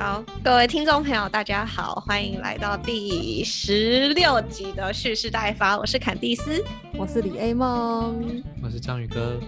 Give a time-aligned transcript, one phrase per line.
[0.00, 5.76] 好，各位听众朋友，大家好，欢迎来到第十六集的蓄势待发。
[5.76, 6.64] 我是坎蒂斯，
[6.96, 9.38] 我是李 A 梦，我是章鱼哥。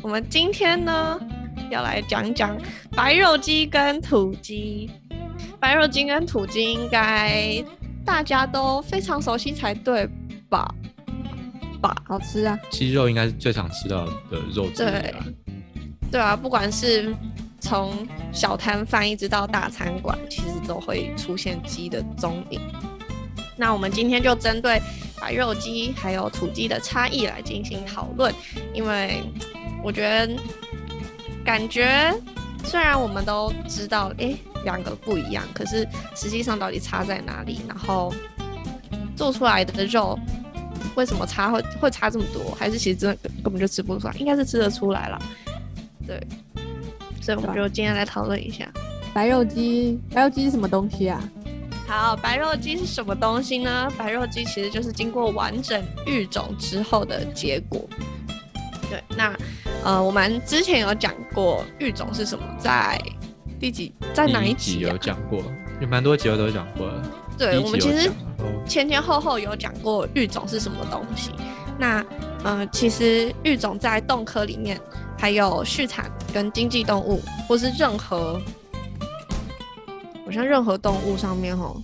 [0.00, 1.20] 我们今天呢，
[1.70, 2.56] 要来讲讲
[2.92, 4.90] 白肉鸡跟土鸡。
[5.60, 7.62] 白肉鸡跟土鸡应该
[8.02, 10.08] 大家都非常熟悉才对
[10.48, 10.66] 吧？
[11.82, 12.58] 吧，好吃啊！
[12.70, 15.14] 鸡肉应该是最常吃到的肉之一对，
[16.12, 17.14] 对啊，不管是
[17.60, 17.92] 从
[18.32, 22.60] 小摊贩一直到大餐馆，其实都会出现鸡的踪影。
[23.56, 24.80] 那我们今天就针对
[25.20, 28.34] 白肉鸡还有土鸡的差异来进行讨论，
[28.72, 29.22] 因为
[29.84, 30.34] 我觉得
[31.44, 32.12] 感觉
[32.64, 34.34] 虽然我们都知道，诶
[34.64, 37.60] 两个不一样，可是实际上到底差在哪里？
[37.68, 38.12] 然后
[39.14, 40.18] 做出来的肉
[40.96, 42.54] 为什么差会会差这么多？
[42.58, 44.14] 还是其实真的根根本就吃不出来？
[44.14, 45.22] 应该是吃得出来了，
[46.06, 46.18] 对。
[47.20, 48.66] 所以我们就今天来讨论一下
[49.12, 50.00] 白肉鸡。
[50.12, 51.22] 白肉鸡是什么东西啊？
[51.86, 53.92] 好，白肉鸡是什么东西呢？
[53.98, 57.84] 白肉鸡其实就是经过完整育种之后的结果。
[58.88, 59.36] 对，那
[59.84, 63.00] 呃，我们之前有讲过育种是什么，在
[63.58, 65.42] 第几，在哪一集有讲过？
[65.80, 67.02] 有蛮多集我都有讲过了。
[67.36, 68.10] 对，我们其实
[68.66, 71.30] 前前后后有讲过育种是什么东西。
[71.78, 72.04] 那
[72.44, 74.80] 呃，其实育种在动科里面。
[75.20, 78.40] 还有畜产跟经济动物，或是任何，
[80.24, 81.80] 好像任何动物上面吼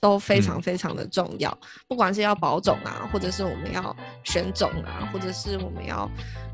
[0.00, 1.56] 都非常非常的重要。
[1.86, 6.10] 不管是要保种啊，或者是我们要选种啊，或者是我们要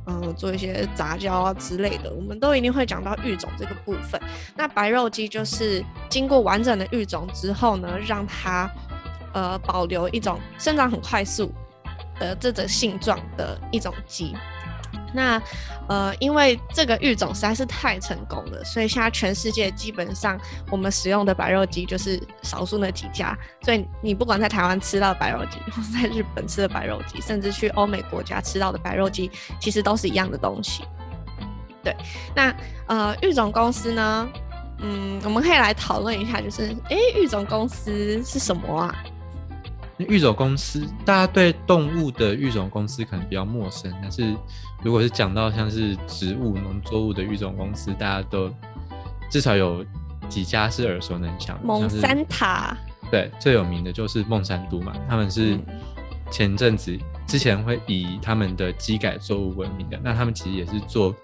[0.07, 4.20] 嗯做一些杂交啊之类的，我们都一定会讲到育种这个部分。
[4.55, 8.70] 那白肉鸡就是经过完整的育种之后呢，让它
[9.33, 11.51] 呃保留一种生长很快速
[12.20, 14.37] 的这种性状的一种鸡。
[15.12, 15.41] 那，
[15.89, 20.39] 呃，因为这个育种实在是太成功了，所以现在全世界基本上
[20.70, 23.37] 我们使用的白肉鸡就是少数那几家。
[23.62, 29.30] 所以你不管在台湾吃到白肉鸡，或是在日本吃的白肉鸡，甚至去欧美国家吃到的白肉鸡，
[29.61, 30.85] 其实都是一样的东西。
[31.83, 31.97] 对，
[32.35, 32.55] 那
[32.86, 34.29] 呃，育种公司呢，
[34.80, 39.05] 嗯，我们可以来讨论一下，就是，哎，育种公司是什么啊？
[39.98, 44.36] 育种公司，大家对动物的育种公司可能比较陌生，但是
[44.83, 48.52] 如果是讲到像是植物、农作物的育种公司，大家都
[49.30, 49.85] 至少有
[50.29, 51.58] 几家是耳熟能详。
[51.64, 52.77] 蒙山塔，
[53.11, 55.58] 对，最有名的就是孟山都嘛，他们是
[56.30, 56.96] 前阵子
[57.27, 61.14] 之前会以他们的机改作物闻名的，那他们其实也是做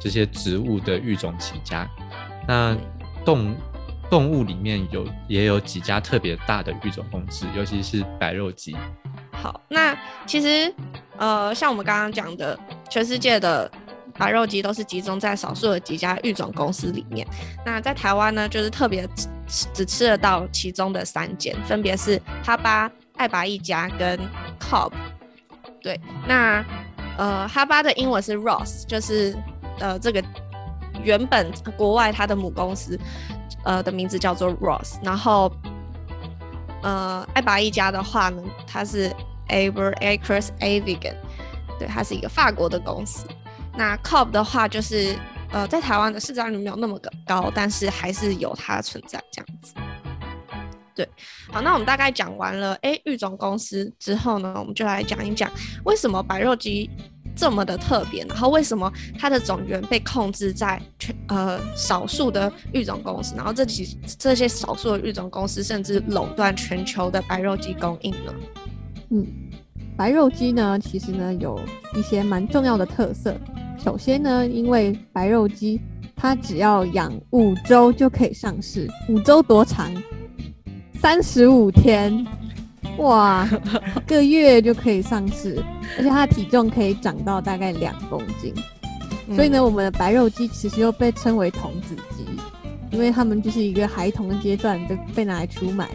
[0.00, 1.86] 这些植物的育种起家，
[2.48, 2.76] 那
[3.24, 3.54] 动。
[4.12, 8.76] 动物里面有也有几家特别大的育种公司，尤其是白肉鸡。
[9.32, 9.96] 好，那
[10.26, 10.70] 其实
[11.16, 12.58] 呃，像我们刚刚讲的，
[12.90, 13.72] 全世界的
[14.18, 17.26] 白肉鸡都是集中在少数的几家育种公司里面。
[17.64, 24.20] 那在台湾呢，就是特别只只吃得到其中的三间，分别是哈巴、爱拔一家跟
[24.60, 24.92] Cobb。
[25.80, 26.62] 对，那
[27.16, 29.34] 呃，哈巴的英文是 Ross，就是
[29.78, 30.22] 呃这个
[31.02, 32.98] 原本国外它的母公司。
[33.64, 35.48] 呃，的名字叫做 Ross，然后，
[36.82, 39.08] 呃，爱拔一家的话呢，它是
[39.46, 41.14] Aber Acres Avigan，
[41.78, 43.24] 对，它是一个法国的公司。
[43.76, 45.16] 那 Cobb 的话，就是
[45.52, 49.74] 呃，在台湾的市占率没有那么高，但是还是有它的存在这样子。
[50.92, 51.08] 对，
[51.52, 55.48] 好，那我们大概讲完了哎育种公司之后呢，我们就来讲一讲
[55.84, 56.90] 为什么白肉鸡。
[57.34, 68.34] 这么的特别，然后为什么它的种源被控制在全呃少数的育种公司，然后这几这些少数的育种公司甚至垄断全球的白肉鸡供应呢？
[69.10, 69.26] 嗯，
[69.96, 71.58] 白肉鸡呢，其实呢有
[71.94, 73.34] 一些蛮重要的特色。
[73.82, 75.80] 首先呢，因为白肉鸡
[76.14, 79.90] 它只要养五周就可以上市，五周多长？
[81.00, 82.24] 三十五天。
[82.98, 83.48] 哇，
[83.96, 85.62] 一个月就可以上市，
[85.98, 88.54] 而且它的体重可以长到大概两公斤，
[89.34, 92.26] 所以呢，我们的白肉鸡其实又被称为童子鸡，
[92.90, 95.88] 因为它们就是一个孩童的阶段被被拿来出卖。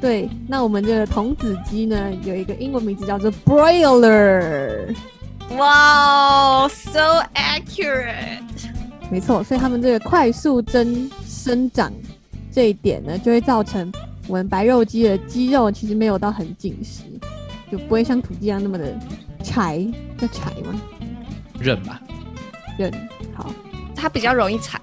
[0.00, 4.94] 对，那我们这个童子鸡呢，有一个英文名字叫做 broiler。
[5.56, 8.42] 哇，so accurate。
[9.10, 11.92] 没错，所以他们这个快速增生长
[12.52, 13.90] 这一点呢，就会造成。
[14.30, 17.02] 我们白肉鸡的鸡肉其实没有到很紧实，
[17.68, 18.96] 就不会像土鸡一样那么的
[19.42, 19.84] 柴，
[20.16, 20.80] 叫柴吗？
[21.58, 22.00] 韧吧，
[22.78, 22.92] 韧。
[23.34, 23.52] 好，
[23.96, 24.80] 它比较容易柴。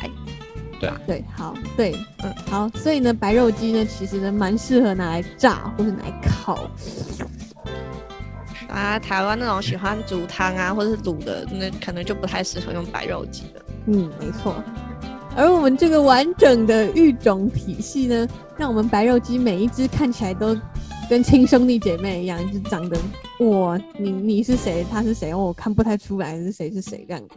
[0.82, 1.00] 对啊。
[1.08, 2.68] 对，好，对，嗯，好。
[2.76, 6.70] 所以呢，白肉鸡呢，其实呢，蛮适合拿来炸或者拿来烤。
[8.68, 13.62] 啊，台湾那种喜欢煮汤啊，或者是卤的，那可能就不太适合用白肉鸡的。
[13.86, 14.62] 嗯，没错。
[15.38, 20.57] 而我们这个完整的育种体系呢，让我们白肉鸡每一只看起来都
[21.07, 23.00] 跟亲兄弟姐妹一样，就长得
[23.42, 27.36] 哇，你你是谁，他是谁，我看不太出来是谁是谁这样子。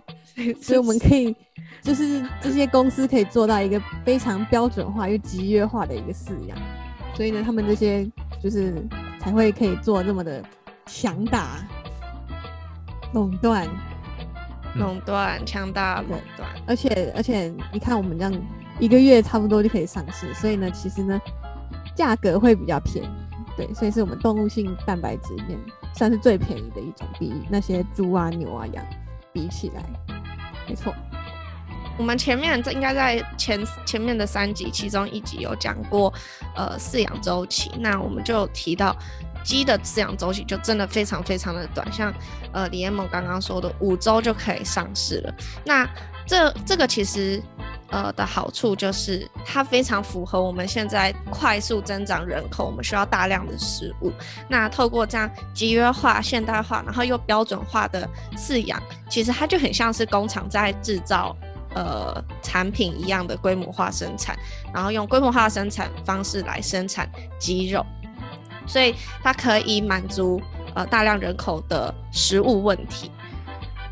[0.63, 1.37] 所以我们可以，
[1.83, 6.57] 就是这些公司可以做到一个非常标准化又集约化的一个饲养，
[7.15, 8.11] 所以呢，他们这些
[8.43, 8.83] 就是
[9.21, 10.43] 才会可以做那么的
[10.87, 11.59] 强大
[13.13, 13.69] 垄断。
[14.77, 18.33] 垄断，强大垄断，而且而且，你看我们这样
[18.79, 21.21] 一个月差不多就可以上市，所以呢，其实呢，
[21.95, 23.09] 价格会比较便宜，
[23.57, 25.59] 对，所以是我们动物性蛋白质里面
[25.95, 28.85] 算是最便宜的一种，比那些猪啊、牛啊、羊
[29.33, 29.83] 比起来，
[30.69, 30.95] 没错。
[31.99, 36.11] 我们前面这应该在前前面的三集，其中一集有讲过，
[36.57, 38.97] 呃，饲养周期，那我们就提到。
[39.43, 42.13] 鸡的饲养周期就真的非常非常的短，像
[42.53, 45.35] 呃李彦萌刚刚说的五周就可以上市了。
[45.65, 45.89] 那
[46.27, 47.43] 这这个其实
[47.89, 54.13] 呃的好处就是它非常符合我们现在快速增长人口，我们需要大量的食物。
[54.49, 61.37] 那透过这样集约化、现代化，然后又标准化的饲养，其实它就很像是工厂在制造
[61.75, 64.39] 呃产品一样的规模化生产，
[64.73, 67.85] 然后用规模化生产方式来生产鸡肉。
[68.71, 70.41] 所以它可以满足
[70.75, 73.11] 呃大量人口的食物问题，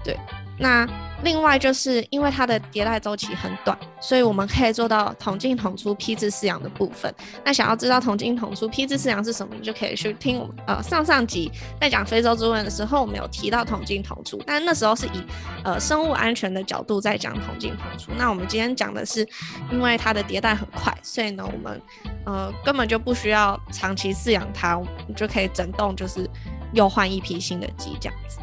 [0.04, 0.16] 对，
[0.58, 0.86] 那。
[1.24, 7.12] 另外就是因为它的迭代周期很短，所以我们可以做到同进同出批次饲养的部分。
[7.44, 15.20] 那想要知道同进同出批次饲养是什么，你就可以去听呃上上集在讲非洲猪瘟的时候，我们有提到同进同出，但那时候是以
[15.64, 18.12] 呃生物安全的角度在讲同进同出。
[18.16, 19.28] 那我们今天讲的是，
[19.72, 21.82] 因为它的迭代很快，所以呢我们
[22.28, 24.78] 呃根本就不需要长期饲养它，
[25.16, 26.28] 就可以整栋就是
[26.74, 28.38] 又换一批新的鸡这样子。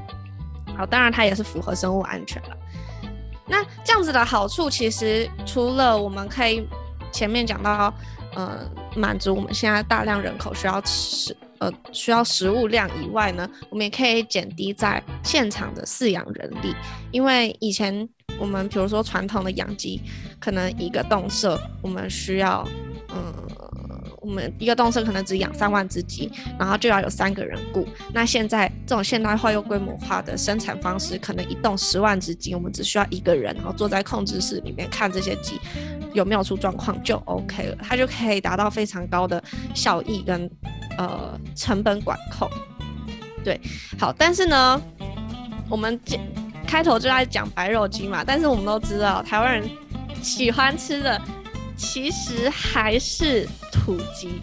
[0.76, 2.58] 好，当然它也是符合生物安全了。
[3.48, 6.68] 那这样子的好处，其实除了我们可以
[7.12, 7.94] 前面讲到，
[8.34, 16.74] 呃，满足我们现在大量人口需要吃，呃，需要食物量以外呢，我们也可以减低在现场的饲养人力，
[17.12, 18.10] 因为以前
[18.40, 20.02] 我们比如说传统的养鸡，
[20.40, 22.68] 可能一个洞舍我们需要，
[23.14, 23.32] 嗯。
[24.26, 27.88] 我们一个动车可能只养三万只鸡，然后就要有三个人雇。
[28.12, 35.60] 那现在这种现代化又规模化的生产方式，可能一栋十万只鸡，我们只需要一个人，然后坐在控制室里面看这些鸡
[36.14, 39.42] 有没有出状况就 OK 了，它就可以达到非常高的
[39.76, 40.50] 效益跟
[40.98, 42.50] 呃成本管控。
[43.44, 43.62] 对，
[44.00, 44.82] 好，但是呢，
[45.70, 46.00] 我们
[46.66, 49.70] 开头就在讲白肉鸡嘛，但是我们都知道台湾人
[50.24, 51.22] 喜欢吃的。
[51.78, 54.40] 其实还是土鸡，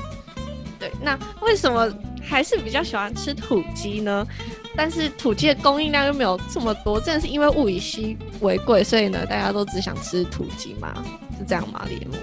[0.79, 1.90] 对，那为什么
[2.23, 4.26] 还是比较喜欢吃土鸡呢？
[4.75, 10.93] 但是土鸡的供应量又没有这么多，真的是因为物以稀为贵，所以呢，大家都只想吃土鸡吗？
[11.38, 11.87] 是这样吗？
[11.88, 12.14] 李木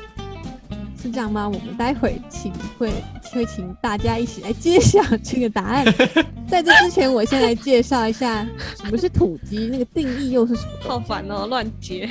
[1.02, 1.48] 是这样吗？
[1.48, 2.92] 我们待会请会
[3.32, 5.86] 会请大家一起来揭晓这个答案。
[6.50, 8.44] 在这之前，我先来介绍一下
[8.78, 10.90] 什么是土鸡，那个定义又是什么？
[10.90, 12.10] 好烦哦，乱接。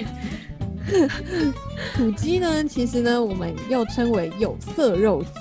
[1.94, 5.40] 土鸡呢，其实呢，我们又称为有色肉鸡，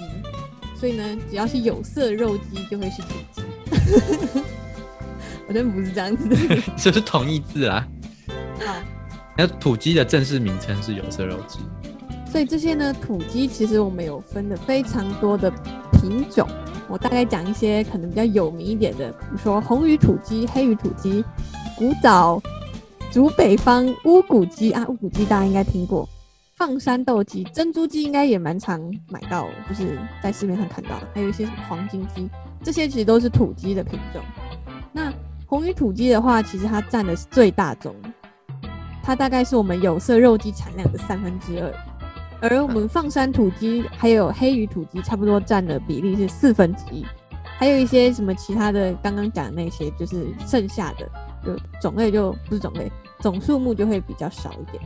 [0.79, 3.41] 所以呢，只要是有色肉鸡就会是土鸡。
[5.47, 6.27] 我真不是这样子，
[6.75, 7.87] 这是同义字啊。
[8.59, 8.75] 好，
[9.37, 11.59] 那土鸡的正式名称是有色肉鸡。
[12.31, 15.49] 所以这些呢，土鸡其实我们有分的非常多的
[15.93, 16.47] 品种。
[16.89, 21.23] 我大概讲一些可能比较有名一点的，比如说红羽土鸡、黑羽土鸡、
[21.77, 22.41] 古早。
[23.17, 26.07] 竹北方乌骨鸡啊，乌骨鸡大家应该听过，
[26.55, 32.29] 放山斗鸡、珍珠鸡应该也蛮常买到，就是在市面上看到的，还有一些什么黄金鸡，
[32.61, 34.21] 这些其实都是土鸡的品种。
[34.93, 35.11] 那
[35.47, 37.91] 红羽土鸡的话，其实它占的是最大宗，
[39.01, 41.73] 它大概是我们有色肉鸡产量的三分之二，
[42.39, 47.03] 而我们放山土鸡还有黑羽土鸡，差不多占的比例是四分之一，
[47.57, 51.09] 还有一些什么其他的，刚刚讲的那些就是剩下的。
[51.45, 54.83] 就种类就不是种类，总数目就会比较少一点。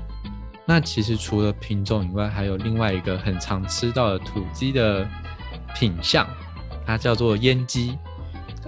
[0.65, 5.07] 那其实除了品种以外，还有另外一个很常吃到的土鸡的
[5.75, 6.27] 品相，
[6.85, 7.97] 它叫做烟鸡。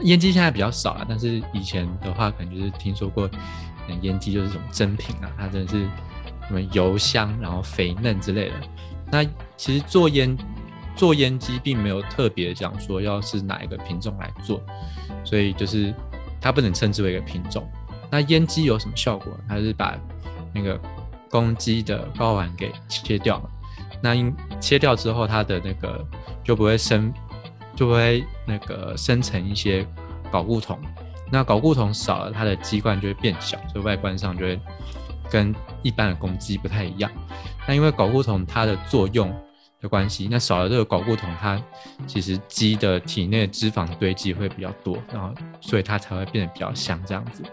[0.01, 3.29] 烟鸡现在比较少了，但是以前的话，可能就是听说过，
[4.01, 5.83] 烟鸡就是这种珍品啊，它真的是
[6.47, 8.55] 什么油香，然后肥嫩之类的。
[9.11, 9.23] 那
[9.55, 10.35] 其实做烟
[10.95, 14.61] 做烟鸡，并没有特别讲说要是哪一个品种来做，
[15.23, 15.93] 所以就是。
[16.45, 17.65] 它不能称之为一个品种。
[18.13, 19.33] 那阉鸡有什么效果？
[19.49, 19.97] 它是把
[20.53, 20.79] 那个
[21.31, 23.49] 公鸡的睾丸给切掉了。
[24.03, 26.05] 那因切掉之后，它的那个
[26.43, 27.11] 就不会生，
[27.75, 29.83] 就不会那个生成一些
[30.31, 30.79] 睾固酮。
[31.31, 34.59] 那睾固酮少了，它的鸡冠就会变小，所以外观上就会
[35.31, 35.51] 跟
[35.81, 37.09] 一般的公鸡不太一样。
[37.67, 39.33] 那因为睾固酮它的作用
[39.83, 41.61] 的关系，那少了这个睾固酮，它
[42.07, 47.43] 其实鸡的体内脂肪堆积会比较多，然后所以它才会变得比较香这样子。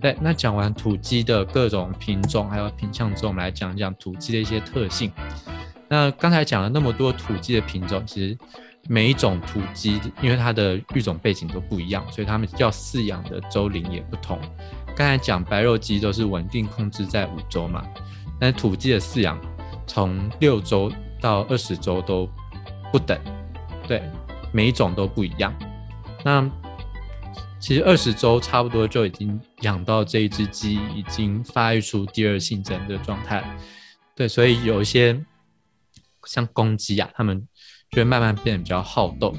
[0.00, 5.12] 对，那讲完土鸡的各种品种还有品相之后，我们来讲一讲土鸡的一些特性。
[5.88, 8.36] 那刚才讲了那么多土鸡的品种，其实
[8.88, 14.40] 每一种土鸡，因为它的育种背景都不一样，所以它们要饲养的周龄也不同。
[14.96, 17.86] 刚才讲白肉鸡都是稳定控制在五周嘛，
[18.40, 19.38] 但是土鸡的饲养
[19.86, 20.90] 从六周
[21.22, 22.28] 到二十周都
[22.92, 23.18] 不等，
[23.88, 24.02] 对，
[24.52, 25.54] 每一种都不一样。
[26.24, 26.46] 那
[27.58, 33.56] 其实二十周差不多就已经养到这一只鸡已经发育出第二性征的状态，
[34.16, 35.24] 对，所以有一些
[36.26, 37.46] 像公鸡啊，它们
[37.90, 39.34] 就会慢慢变得比较好斗，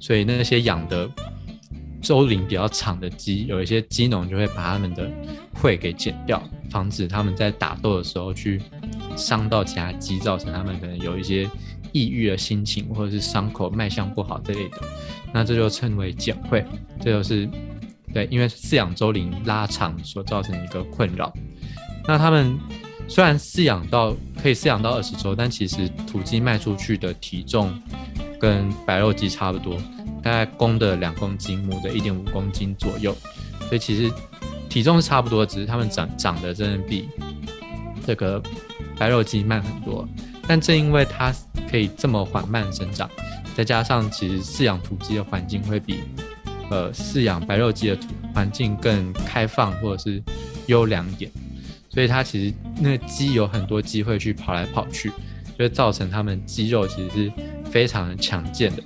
[0.00, 1.08] 所以那些养的。
[2.00, 5.10] 周龄比较长的鸡，有一些鸡农就会把它们的
[5.54, 8.60] 喙给剪掉，防止它们在打斗的时候去
[9.16, 11.48] 伤到其他鸡，造成它们可能有一些
[11.92, 14.78] 抑郁的心情，或者是伤口卖相不好之类的。
[15.32, 16.64] 那这就称为剪喙，
[17.00, 17.48] 这就是
[18.12, 21.32] 对，因为饲养周龄拉长所造成一个困扰。
[22.08, 22.58] 那它们
[23.06, 27.80] 虽然饲养到可以饲养到二十周，但其实土鸡卖出去的体重
[28.40, 29.76] 跟白肉鸡差不多。
[30.22, 33.16] 大概公的两公斤，母的一点五公斤左右，
[33.68, 34.12] 所以其实
[34.68, 37.08] 体重是差不多，只是它们长长得真的比
[38.06, 38.42] 这个
[38.98, 40.06] 白肉鸡慢很多。
[40.46, 41.32] 但正因为它
[41.70, 43.08] 可以这么缓慢生长，
[43.54, 46.00] 再加上其实饲养土鸡的环境会比
[46.70, 50.22] 呃饲养白肉鸡的土环境更开放或者是
[50.66, 51.30] 优良一点，
[51.88, 55.08] 所以它其实那鸡有很多机会去跑来跑去，
[55.56, 57.32] 就会造成它们肌肉其实是
[57.70, 58.82] 非常的强健的。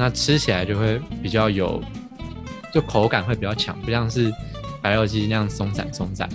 [0.00, 1.78] 那吃起来就会比较有，
[2.72, 4.32] 就口感会比较强，不像是
[4.80, 6.26] 白肉鸡那样松散松散。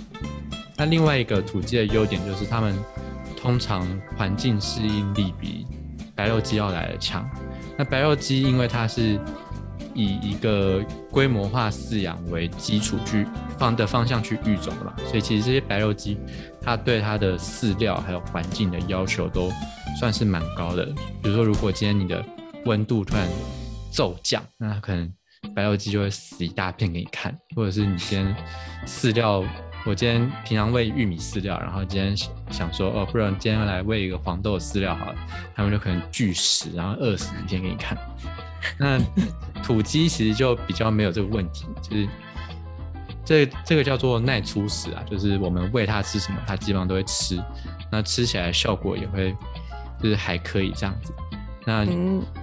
[0.76, 2.78] 那另外一个土鸡的优点就是它们
[3.36, 3.84] 通常
[4.16, 5.66] 环境适应力比
[6.14, 7.28] 白肉鸡要来的强。
[7.76, 9.18] 那白肉鸡因为它是
[9.94, 10.80] 以一个
[11.10, 13.26] 规模化饲养为基础去
[13.58, 16.16] 放的方向去育种的嘛，所以其实这些白肉鸡
[16.62, 19.50] 它对它的饲料还有环境的要求都
[19.98, 20.86] 算是蛮高的。
[21.20, 22.24] 比如说，如果今天你的
[22.66, 23.26] 温度突然
[23.90, 25.10] 骤降，那可能
[25.54, 28.36] 白肉鸡就会死一大片给你看，或者是你今天
[28.84, 29.42] 饲料，
[29.86, 32.14] 我今天平常喂玉米饲料，然后今天
[32.50, 35.14] 想说哦，不然今天来喂一个黄豆饲料好了，
[35.54, 37.96] 他们就可能拒食，然后饿死一天给你看。
[38.78, 38.98] 那
[39.62, 42.08] 土鸡其实就比较没有这个问题，就是
[43.24, 47.40] 这这个叫做耐粗食啊，就是我们喂它吃什么，它基本上都会吃，
[47.92, 49.32] 那吃起来效果也会
[50.02, 51.14] 就是还可以这样子。
[51.66, 51.84] 那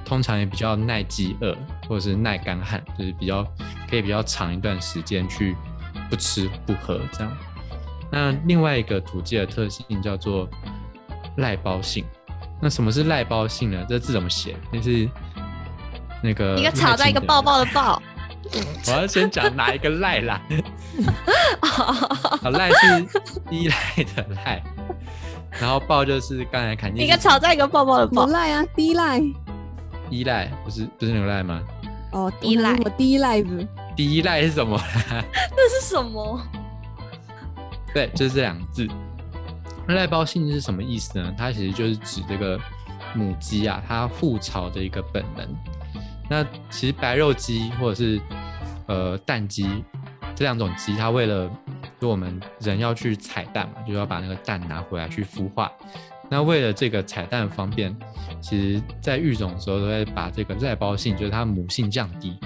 [0.03, 1.55] 通常也比较耐饥饿，
[1.87, 3.41] 或者是耐干旱，就是比较
[3.89, 5.55] 可以比较长一段时间去
[6.09, 7.37] 不吃不喝这样。
[8.11, 10.47] 那另外一个土鸡的特性叫做
[11.37, 12.03] 赖包性。
[12.61, 13.85] 那什么是赖包性呢？
[13.89, 14.55] 这字怎么写？
[14.71, 15.09] 就是
[16.21, 18.01] 那个一个草在一个抱抱的抱。
[18.87, 20.41] 我要先讲哪一个赖啦？
[21.63, 23.07] 好，赖是
[23.49, 24.61] 依赖的赖。
[25.61, 29.21] 然后抱就是刚才看一个吵在一个抱抱的抱赖啊，低赖，
[30.09, 31.61] 依赖不是不是牛赖吗？
[32.11, 34.79] 哦，低赖，我低赖子， 低赖是什么？
[35.55, 36.39] 那是什么？
[37.93, 38.87] 对，就是这两个字。
[39.87, 41.33] 赖包性是什么意思呢？
[41.37, 42.59] 它其实就是指这个
[43.13, 45.47] 母鸡啊，它护巢的一个本能。
[46.29, 48.19] 那其实白肉鸡或者是
[48.87, 49.83] 呃蛋鸡
[50.35, 51.49] 这两种鸡，它为了
[52.03, 55.71] 就我们人要去采蛋嘛，就要把那个蛋拿回来去孵化。
[56.29, 57.95] 那为了这个采蛋方便，
[58.41, 62.37] 其实在育种的时候都会把这个耐包性，就是它母性降低。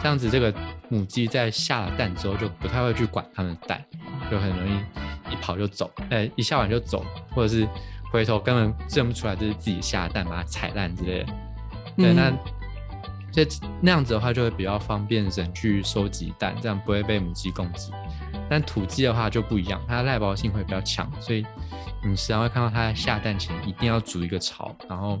[0.00, 0.54] 这样子，这个
[0.88, 3.84] 母鸡在下了蛋之后，就不太会去管它们的蛋，
[4.30, 4.80] 就很容易
[5.30, 7.04] 一跑就走，哎，一下完就走，
[7.34, 7.68] 或者是
[8.10, 11.26] 回头根本认不出来这是自己下的蛋，把它踩烂之类的。
[11.98, 12.32] 对，那
[13.30, 13.46] 这
[13.82, 17.92] 那样子的话，就会比较方便人去收集蛋，这样不会被母鸡攻击。
[18.52, 21.42] 但土鸡的话就不一样，它的耐包性会比较强，所以
[22.04, 25.18] 你时常会看到它下蛋前一定要筑一个巢，然后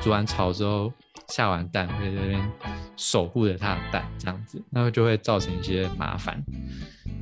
[0.00, 0.92] 筑完巢之后
[1.28, 2.52] 下完蛋会在那边
[2.96, 6.44] 守护着它的蛋，这样子，那就会造成一些麻烦，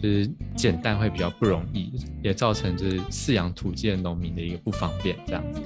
[0.02, 5.60] 就是捡蛋会比较不容易，也造成就是饲养土鸡的农民的一个不方便，这样子。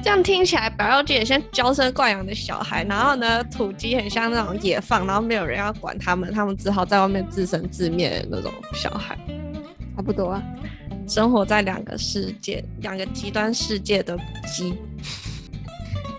[0.00, 9.18] 这样听起来，白肉鸡很像娇生惯养的小孩，然后呢，土鸡很像那种野放，然后没有人要管他们，他们只好在外面自生自灭的那种小孩，
[9.96, 10.42] 差不多啊，
[11.06, 14.74] 生活在两个世界、两个极端世界的鸡。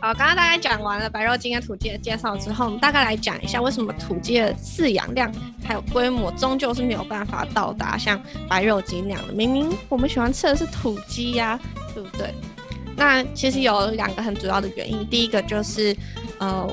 [0.02, 5.34] 好，刚刚大概讲完了白肉鸡跟土鸡的介绍之后，我们大概来讲一下为什么土鸡的饲养量
[5.66, 9.34] 还有规模终究是没有办法到达像白肉鸡那样的。
[9.34, 11.60] 明明我们喜欢吃的是土鸡呀，
[11.94, 12.34] 对不对？
[13.00, 15.96] 那其实有两个很主要的原因，第一个就是
[16.38, 16.68] 呃，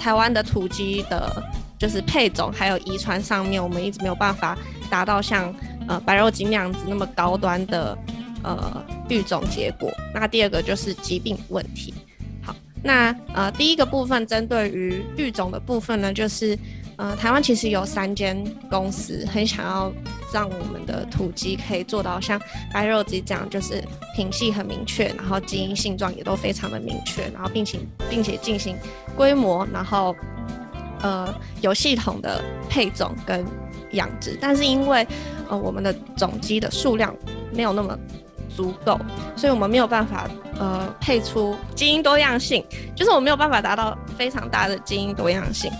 [0.00, 1.42] 台湾的土鸡的，
[1.78, 4.58] 就是配种还有遗传上面，我们一直没有办法
[4.90, 5.54] 达到像
[5.86, 7.96] 呃白肉精那样子那么高端的
[8.42, 9.88] 呃育种结果。
[10.12, 11.94] 那第二个就是疾病问题。
[12.86, 16.56] 那呃，第一个部分针对于育种的部分呢，就是
[16.96, 19.90] 呃，台湾其实有三间公司很想要
[20.34, 22.38] 让我们的土鸡可以做到像
[22.74, 23.82] 白肉鸡这样，就是
[24.14, 27.78] 品系很明确，然后基因性状也都非常的明确，然后并且
[28.10, 28.76] 并且进行
[29.16, 30.14] 规模，然后
[31.00, 33.42] 呃有系统的配种跟
[33.92, 35.06] 养殖，但是因为
[35.48, 37.16] 呃我们的种鸡的数量
[37.50, 37.98] 没有那么。
[38.56, 38.98] 足够，
[39.36, 45.70] 所以我们没有办法呃配出基因多样性，就是我没有办法达到非常大的基因多样性，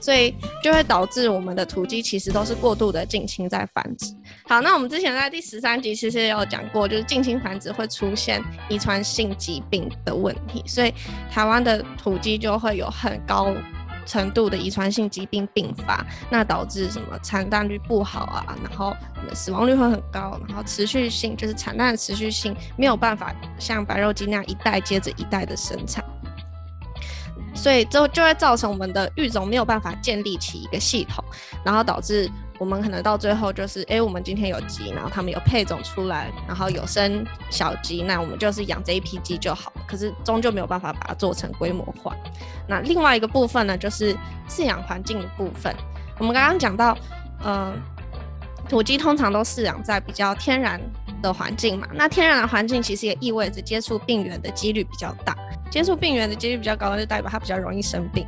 [0.00, 4.14] 所以就会导致我们的土鸡其实都是过度的近亲在繁殖。
[4.44, 10.92] 好，那我们之前在第十三集其实也有讲过，就是近亲繁殖会出现遗传性疾病的问题，所以
[11.30, 13.54] 台湾的土鸡就会有很高。
[14.06, 18.96] 程度的遗传性疾病并发，那导致什么产蛋率不好啊，然后
[19.34, 26.04] 死亡率会很高，然后持续性就是产蛋的持续性没有办法像白肉鸡那样一代接着一代的生产，
[27.54, 31.24] 所以就就会造成我们的育种没有办法建立起一个系统，
[31.64, 32.30] 然后导致。
[32.62, 39.72] 我们可能到最后就是，哎，我们今天有鸡，然后他们有配种出来，然后有生小鸡，那我们就是养这一批鸡就好。
[39.84, 42.14] 可是终究没有办法把它做成规模化。
[42.68, 44.16] 那另外一个部分呢，就是
[44.48, 45.74] 饲养环境的部分。
[46.20, 46.96] 我们刚刚讲到，
[47.42, 47.74] 呃，
[48.68, 50.80] 土鸡通常都饲养在比较天然
[51.20, 51.88] 的环境嘛。
[51.92, 55.36] 那天然的环境其实也意味着接触病源的几率比较大，
[55.68, 58.24] 接触病源的几率比较高，就代表它比较容易生病。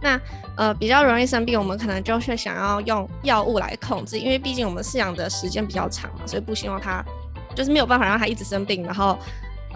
[0.00, 0.20] 那
[0.56, 7.04] 呃比较容易生病，我们可能就会想要用药物来控制，因为毕竟我们饲养的时间比较长嘛，所以不希望它
[7.54, 9.18] 就是没有办法让它一直生病，然后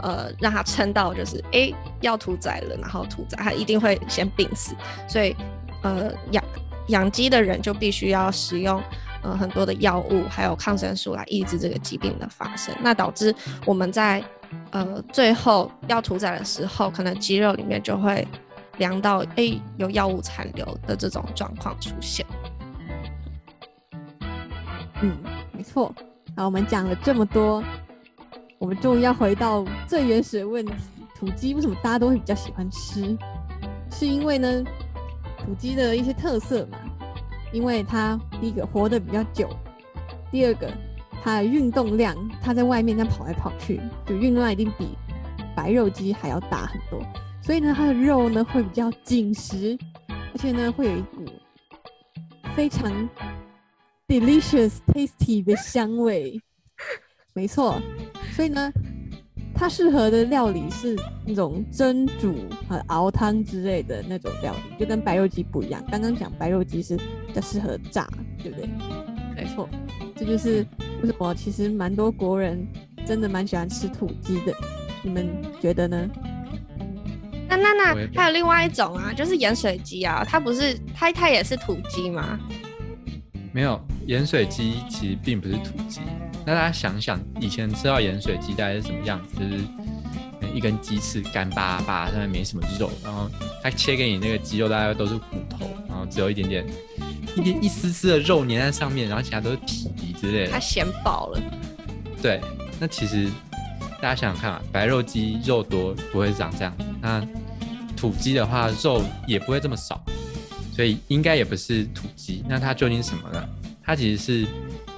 [0.03, 4.75] 呃让它撑到就是哎要屠宰了，然后屠宰它一定会先病死，
[5.09, 5.35] 所以
[5.83, 6.45] 呃养
[6.89, 8.83] 养鸡的人就必须要使用
[9.23, 14.23] 呃很多的药物还有抗生素来抑制这个疾病的发生，那导致我们在
[14.71, 18.27] 呃最后要屠宰的时候，可能鸡肉里面就会。
[18.79, 22.25] 量到诶有药物残留的这种状况出现。
[25.03, 25.17] 嗯，
[25.53, 25.95] 没错。
[26.35, 27.63] 那我们讲了这么多，
[28.59, 30.73] 我们终于要回到最原始的问题：
[31.15, 33.17] 土鸡为什么大家都会比较喜欢吃？
[33.91, 34.65] 是因为呢，
[35.39, 36.79] 土鸡的一些特色嘛。
[37.53, 39.51] 因为它第一个活得比较久，
[40.31, 40.71] 第二个
[41.21, 44.97] 它的运动量，它在外面这样跑来跑去，就运动量一定比
[45.57, 47.05] 白肉鸡还要大很多。
[47.51, 49.77] 所以呢，它的肉呢会比较紧实，
[50.09, 51.25] 而且呢会有一股
[52.55, 53.11] 非常
[54.07, 56.41] delicious tasty 的香味。
[57.33, 57.83] 没错，
[58.37, 58.73] 所以呢，
[59.53, 62.37] 它适合的料理是那种蒸煮
[62.69, 65.85] 和熬汤之类的那种料理，就跟白肉鸡不一样。
[65.91, 68.09] 刚刚讲白肉鸡是比较适合炸，
[68.41, 68.71] 对不对？
[69.35, 69.69] 没错，
[70.15, 70.65] 这就是
[71.03, 72.65] 为什么其实蛮多国人
[73.05, 74.55] 真的蛮喜欢吃土鸡的。
[75.03, 75.29] 你们
[75.61, 76.09] 觉得呢？
[77.51, 82.39] 那那那还有另外一种啊，就是盐水鸡啊，它不是它它也是土鸡吗？
[83.53, 86.01] 没有，盐水鸡其实并不是土鸡。
[86.47, 89.41] 那大家想想，以前吃到盐水鸡大概是什么样子？
[89.41, 89.65] 就是
[90.55, 93.29] 一根鸡翅干巴巴，上面没什么肉，然后
[93.63, 96.65] 它切给你那个鸡肉大概都是骨头，然后只有一点点
[97.37, 100.53] 一点一丝丝的肉粘在上面，然后其他都是皮之类的。
[100.53, 101.41] 它咸饱了。
[102.23, 102.41] 对，
[102.79, 103.29] 那其实。
[104.01, 107.23] 大家想想看啊，白肉鸡肉多不会长这样，那
[107.97, 110.03] 土鸡的话肉也不会这么少，
[110.75, 112.43] 所以应该也不是土鸡。
[112.49, 113.47] 那它究竟什么呢？
[113.85, 114.49] 它其实是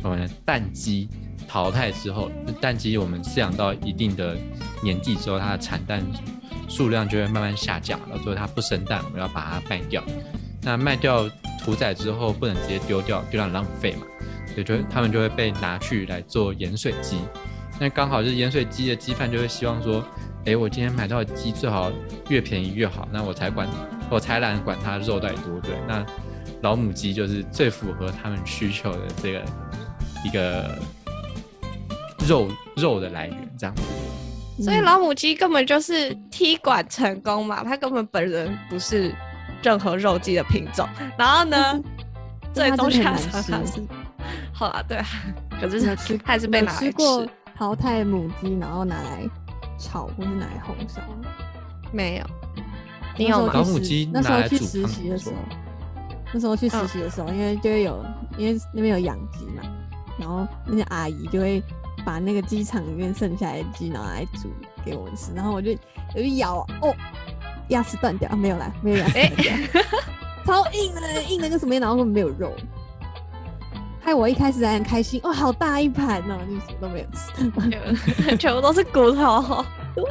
[0.02, 1.08] 我们的蛋鸡
[1.48, 4.36] 淘汰之后，蛋鸡我们饲养到一定的
[4.82, 6.00] 年纪之后，它的产蛋
[6.68, 10.02] 数量就会慢慢下降，然后最后它不生蛋，我们要把它卖掉。
[10.62, 11.28] 那卖掉
[11.64, 14.06] 屠宰之后不能直接丢掉，丢掉浪费嘛，
[14.54, 17.16] 所以就它们就会被拿去来做盐水鸡。
[17.82, 20.04] 那刚好就是盐水鸡的鸡贩就会希望说，
[20.44, 21.90] 哎，我今天买到的鸡最好
[22.28, 23.68] 越便宜越好，那我才管，
[24.08, 25.74] 我才懒管它肉到底多对。
[25.88, 26.06] 那
[26.60, 29.42] 老母鸡就是最符合他们需求的这个
[30.24, 30.78] 一个
[32.24, 33.82] 肉肉的来源，这样子。
[34.62, 39.12] 所以老母鸡根本就是踢馆成功嘛，它根本本人不是
[39.60, 40.88] 任何肉鸡的品种。
[41.18, 41.80] 然后呢，
[42.54, 43.82] 最终下场它是，
[44.54, 45.06] 好啊，对啊，
[45.60, 47.28] 可是它 还是被拿来吃。
[47.62, 49.22] 淘汰母鸡，然后拿来
[49.78, 51.00] 炒或是拿来红烧。
[51.92, 52.26] 没有，
[53.16, 53.62] 你那时候有吗？
[53.70, 55.36] 母鸡那时候去实习的时候，
[56.34, 58.04] 那时候去实嗯习的时候，因为就会有，
[58.36, 59.62] 因为那边有养鸡嘛，
[60.18, 61.62] 然后那些阿姨就会
[62.04, 64.50] 把那个鸡场里面剩下来的鸡，然后来煮
[64.84, 65.70] 给我们吃，然后我就
[66.16, 66.92] 我就咬啊，哦，
[67.68, 69.82] 牙齿断掉啊，没有啦，没有牙齿哎断掉，
[70.44, 72.52] 超硬的，硬的跟什么一样，然后根本没有肉。
[74.02, 77.30] 害我一开始还很开心，哇，好大一盘哦，就什么都没有吃。
[78.24, 79.64] 全 全部都是骨头。
[79.94, 80.04] 对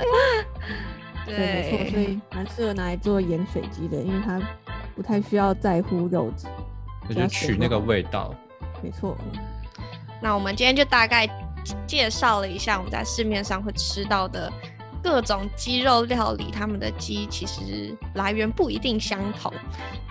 [1.25, 4.39] 对，对，没错，所以蛮适合拿来做盐水鸡的，因为它
[4.95, 6.47] 不太需要在乎肉质。
[7.09, 8.33] 我就取那个味道。
[8.81, 9.17] 没错，
[10.21, 11.27] 那我们今天就大概
[11.85, 14.51] 介绍了一下我们在市面上会吃到的
[15.03, 19.51] 各种鸡肉料理，他们的鸡其实来源不一定相同。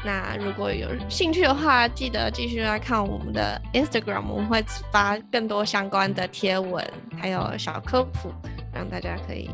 [0.05, 6.85] 那如果有兴趣的话，记得继续来看我们的 Instagram，我们会发更多相关的贴文，
[7.19, 8.33] 还有小科普，
[8.73, 9.51] 让大家可以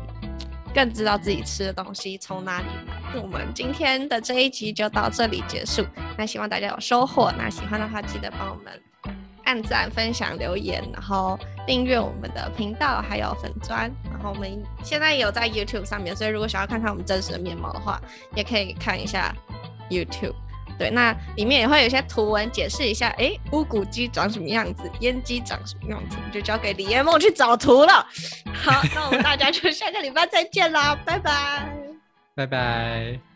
[0.73, 3.21] 更知道自己吃的东西从哪里来。
[3.21, 5.85] 我们今天的这一集就到这里结束。
[6.17, 7.31] 那希望大家有收获。
[7.37, 8.73] 那喜欢的话，记得帮我们
[9.47, 13.89] 按赞、分享、留言，然后订阅我们的频道，还有粉砖。
[14.11, 17.99] 然后我们现在有在 YouTube 上面，所以如果想要看看我们真实的面貌的话，
[18.35, 19.33] 也可以看一下
[19.89, 20.35] YouTube。
[20.77, 28.05] 对，那里面也会有一些图文解释一下，哎，乌骨鸡长什么样子，烟鸡长什么样子，就交给李彦梦去找图了。
[28.53, 31.67] 好，那我们大家就下个礼拜再见啦，拜拜。
[32.35, 33.26] 拜拜。